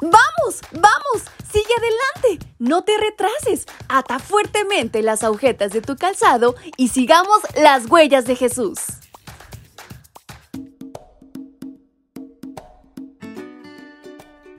[0.00, 0.60] ¡Vamos!
[0.72, 1.24] ¡Vamos!
[1.52, 2.46] ¡Sigue adelante!
[2.58, 3.66] No te retrases.
[3.88, 8.78] Ata fuertemente las agujetas de tu calzado y sigamos las huellas de Jesús.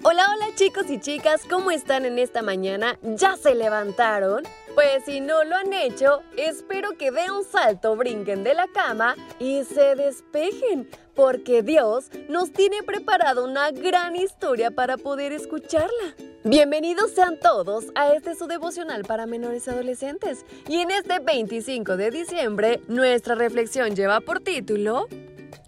[0.04, 3.00] Hola, hola chicos y chicas, ¿cómo están en esta mañana?
[3.02, 4.44] ¿Ya se levantaron?
[4.76, 9.16] Pues si no lo han hecho, espero que den un salto, brinquen de la cama
[9.38, 16.16] y se despejen, porque Dios nos tiene preparado una gran historia para poder escucharla.
[16.46, 20.46] Bienvenidos sean todos a este su devocional para menores y adolescentes.
[20.70, 25.08] Y en este 25 de diciembre, nuestra reflexión lleva por título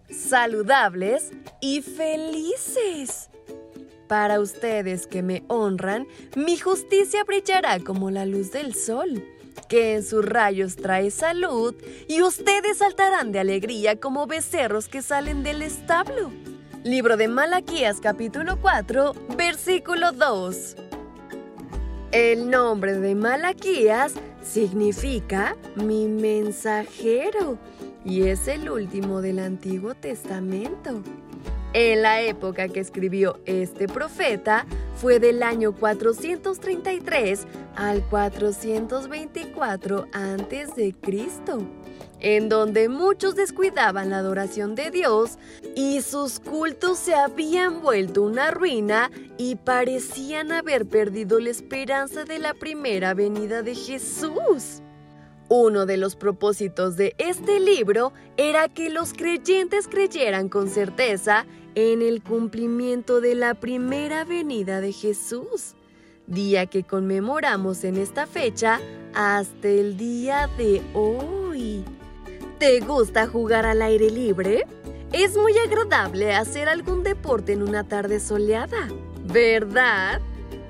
[0.09, 3.29] Saludables y felices.
[4.07, 9.23] Para ustedes que me honran, mi justicia brillará como la luz del sol,
[9.69, 11.73] que en sus rayos trae salud,
[12.07, 16.31] y ustedes saltarán de alegría como becerros que salen del establo.
[16.83, 20.75] Libro de Malaquías capítulo 4, versículo 2.
[22.11, 27.57] El nombre de Malaquías significa mi mensajero
[28.05, 31.01] y es el último del Antiguo Testamento.
[31.73, 40.95] En la época que escribió este profeta fue del año 433 al 424 a.C.,
[42.19, 45.39] en donde muchos descuidaban la adoración de Dios
[45.75, 52.37] y sus cultos se habían vuelto una ruina y parecían haber perdido la esperanza de
[52.37, 54.83] la primera venida de Jesús.
[55.49, 62.01] Uno de los propósitos de este libro era que los creyentes creyeran con certeza en
[62.01, 65.75] el cumplimiento de la primera venida de Jesús,
[66.27, 68.79] día que conmemoramos en esta fecha
[69.13, 71.83] hasta el día de hoy.
[72.59, 74.65] ¿Te gusta jugar al aire libre?
[75.11, 78.87] Es muy agradable hacer algún deporte en una tarde soleada,
[79.25, 80.21] ¿verdad?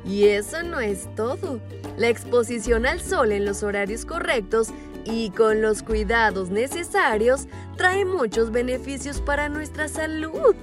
[0.06, 1.60] Y eso no es todo.
[1.98, 4.70] La exposición al sol en los horarios correctos
[5.06, 7.48] y con los cuidados necesarios
[7.78, 10.56] trae muchos beneficios para nuestra salud.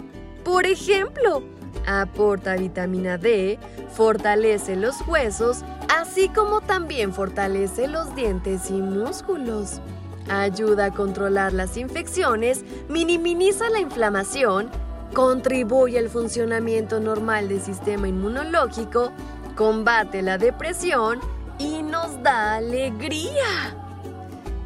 [0.44, 1.42] Por ejemplo,
[1.86, 3.58] aporta vitamina D,
[3.92, 9.80] fortalece los huesos, así como también fortalece los dientes y músculos.
[10.28, 14.70] Ayuda a controlar las infecciones, minimiza la inflamación,
[15.14, 19.12] contribuye al funcionamiento normal del sistema inmunológico,
[19.56, 21.18] combate la depresión
[21.58, 23.76] y nos da alegría.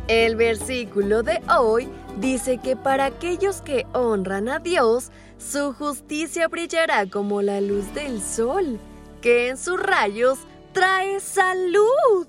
[0.06, 5.10] El versículo de hoy dice que para aquellos que honran a Dios,
[5.50, 8.78] su justicia brillará como la luz del sol,
[9.20, 10.38] que en sus rayos
[10.72, 12.26] trae salud.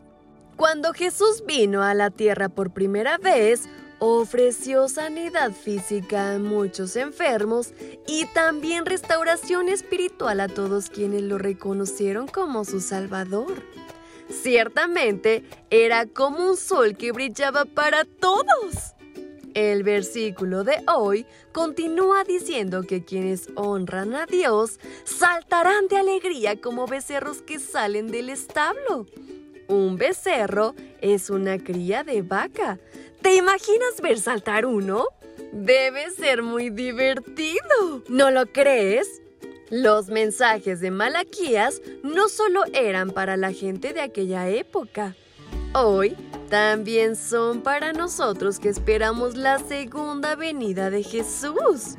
[0.55, 3.67] Cuando Jesús vino a la tierra por primera vez,
[3.99, 7.73] ofreció sanidad física a muchos enfermos
[8.07, 13.63] y también restauración espiritual a todos quienes lo reconocieron como su Salvador.
[14.29, 18.94] Ciertamente era como un sol que brillaba para todos.
[19.55, 26.87] El versículo de hoy continúa diciendo que quienes honran a Dios saltarán de alegría como
[26.87, 29.05] becerros que salen del establo.
[29.69, 32.79] Un becerro es una cría de vaca.
[33.21, 35.05] ¿Te imaginas ver saltar uno?
[35.53, 38.03] Debe ser muy divertido.
[38.09, 39.21] ¿No lo crees?
[39.69, 45.15] Los mensajes de Malaquías no solo eran para la gente de aquella época.
[45.73, 46.15] Hoy
[46.49, 51.95] también son para nosotros que esperamos la segunda venida de Jesús.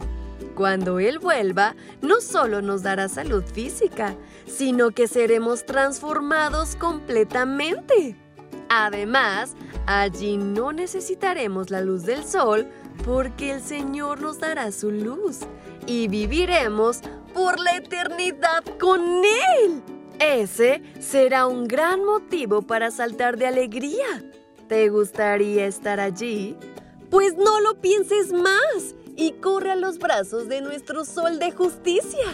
[0.54, 8.16] Cuando Él vuelva, no solo nos dará salud física, sino que seremos transformados completamente.
[8.68, 9.54] Además,
[9.86, 12.66] allí no necesitaremos la luz del sol
[13.04, 15.40] porque el Señor nos dará su luz
[15.86, 17.00] y viviremos
[17.34, 19.22] por la eternidad con
[19.60, 19.82] Él.
[20.18, 24.24] Ese será un gran motivo para saltar de alegría.
[24.68, 26.56] ¿Te gustaría estar allí?
[27.10, 32.26] Pues no lo pienses más y corre a los brazos de nuestro sol de justicia.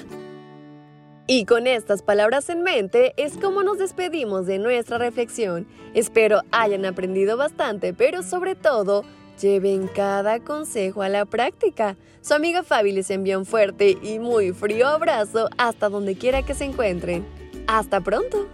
[1.27, 5.67] Y con estas palabras en mente es como nos despedimos de nuestra reflexión.
[5.95, 9.05] Espero hayan aprendido bastante, pero sobre todo
[9.41, 11.97] Lleven cada consejo a la práctica.
[12.21, 16.55] Su amiga Fabi les envía un fuerte y muy frío abrazo hasta donde quiera que
[16.55, 17.27] se encuentren.
[17.67, 18.47] ¡Hasta pronto!